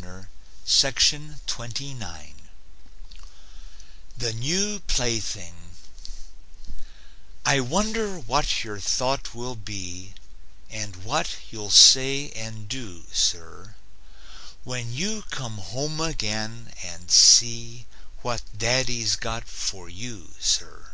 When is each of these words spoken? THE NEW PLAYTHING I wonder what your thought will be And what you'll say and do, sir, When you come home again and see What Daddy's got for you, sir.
THE 0.00 0.28
NEW 4.32 4.78
PLAYTHING 4.86 5.54
I 7.44 7.58
wonder 7.58 8.20
what 8.20 8.62
your 8.62 8.78
thought 8.78 9.34
will 9.34 9.56
be 9.56 10.14
And 10.70 10.94
what 11.04 11.36
you'll 11.50 11.72
say 11.72 12.30
and 12.30 12.68
do, 12.68 13.06
sir, 13.12 13.74
When 14.62 14.92
you 14.92 15.22
come 15.30 15.58
home 15.58 15.98
again 16.00 16.72
and 16.80 17.10
see 17.10 17.86
What 18.22 18.42
Daddy's 18.56 19.16
got 19.16 19.48
for 19.48 19.88
you, 19.88 20.32
sir. 20.38 20.92